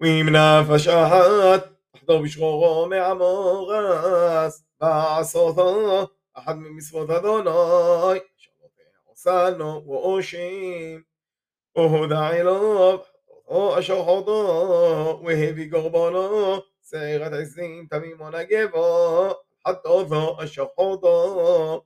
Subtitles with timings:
[0.00, 7.50] ואם נפש אחת תחדור בשחורו מעמורס בעשותו אחת ממצוות אדוני
[8.38, 8.50] אשר
[9.04, 11.02] עושה לו ואושים
[11.76, 12.98] והודע אליו
[13.48, 16.56] או אשר חודו והביא קורבנו
[16.90, 19.28] שעירת עשרים תמימו נגבו
[19.68, 21.82] חטאותו אשר חודו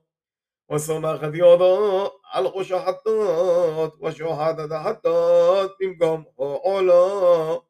[0.71, 7.61] וסומך את ידו על ראש החטאות ושוחטת החטאות במקום עולו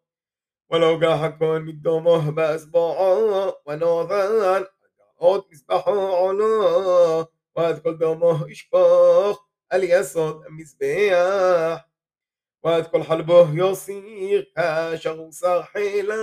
[0.72, 4.66] ولو جاحك بالدمه بأصبعه ونوذان
[5.20, 9.36] قد مصباحه علا وهذا كل دومه إشباخ
[9.72, 11.86] اليسود المسبح
[12.64, 16.16] وهذا كل حلبه يصيق كاشغ صاحلا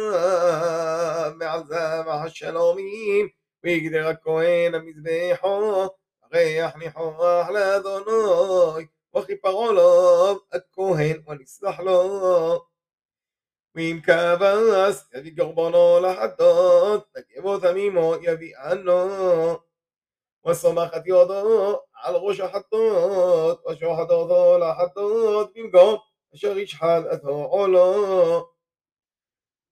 [1.29, 3.29] معزة مع الشلامين
[3.63, 5.89] ويقدر الكوين المسبحه
[6.33, 12.68] ريح نحوه أحلى ذنوي وخي غلب الكوهن ونسلح له.
[13.68, 13.68] ונסלח לו.
[13.74, 19.56] ואם כבש יביא קורבנו לחטות, נקבו תמימו יביא ענו.
[20.46, 25.98] וסומך את ידו על ראש החטות, ושוחט אותו לחטות במקום
[26.34, 28.48] אשר ישחט את עולו.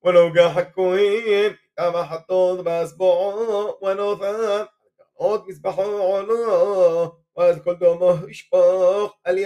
[0.04, 4.64] ולא גח הכהן כמה חטות באסבועו ונותן
[5.12, 9.38] עוד מזבחו עולו, ואז כל דומו ישפוך על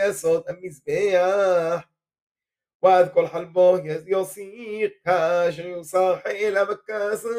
[2.81, 2.87] יסוד המזבח.
[2.87, 7.31] وعد كل حلبه يصير كاشر يصاح إلى بكاسة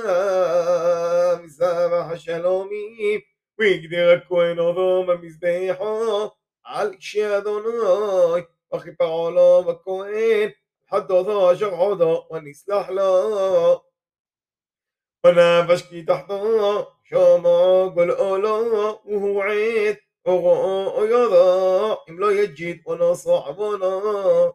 [1.43, 3.23] مسامح الشلومي
[3.59, 10.53] ويقدر كوين عظام مزبيحه على شي أدوناي وخيب علا وكوين
[10.88, 13.81] حتى ذا شغعدا ونسلح له
[15.25, 18.52] ونافش كي تحته شاما قل أولا
[19.05, 24.53] وهو عيد وغو يضا إم لا يجد ولا صعبنا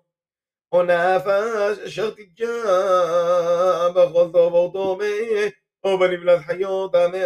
[0.71, 5.51] ونفس شغت الجاب غضب وضمي
[5.85, 7.25] وبني بلاد حيو دمي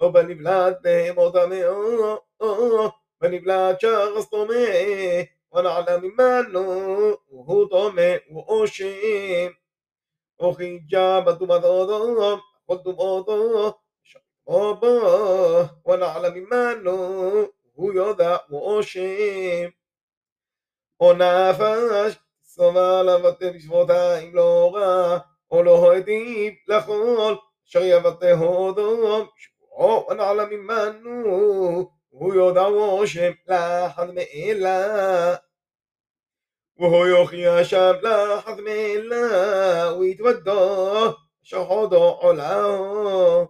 [0.00, 1.64] وبني بلاد بهيمو دمي
[3.20, 9.54] بني بلاد شخص طمي ونعلم منه وهو طمي وأشيم
[10.40, 13.74] أخي جابت مضاضم قلت مضا
[14.46, 18.12] بابا ونعلم منه هو
[22.54, 25.18] שובע לבטא בשבותיים לא רע,
[25.50, 27.34] או לא היטיב לכל,
[27.68, 35.34] אשר יבטא הודו, שבועו הנעלה ממנו, הוא יודעו שם לחד מאלה.
[36.78, 43.46] והוא יוכיח שם לחד מאלה, ויתוודו, שחודו עולהו.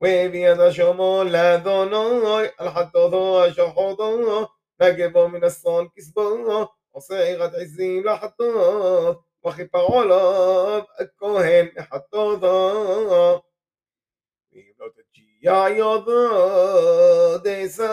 [0.00, 4.46] והביא את השומו לאדוני, על חטאתו אשר חודו,
[4.80, 6.79] נגבו מן אסון כסבו.
[6.90, 13.42] עושה עירת עזים לחטות, וכיפרו לו הכהן מחטותו.
[14.52, 14.92] לבנות
[15.42, 17.92] ג'יה יודו דסה,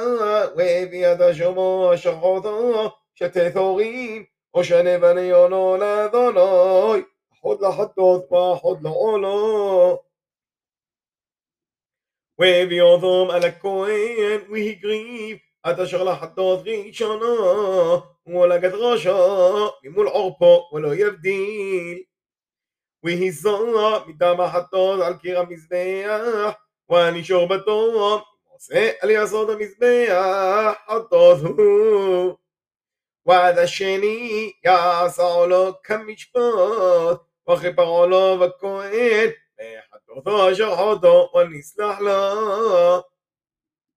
[0.54, 7.02] וביד השמו שחותו, שתתורים, או שנבניונו לאדוני,
[7.42, 10.04] חוד לחטות וחוד לעולו.
[12.40, 15.38] והביא אותם על הכהן והגריב
[15.68, 22.02] עד אשר לחטות ראשונו ולגת ראשו ממול עורפו ולא יבדיל.
[23.04, 26.54] והיזו מטעם החטות על קיר המזבח
[26.90, 28.22] והנישור בתום
[28.54, 32.36] עושה על יסוד המזבח חטות הוא.
[33.26, 36.42] ועד השני יעשה לו כמשפט
[37.50, 39.30] וכפרו לו בכהן
[39.60, 43.02] וחטאתו אשר חוטו ונסלח לו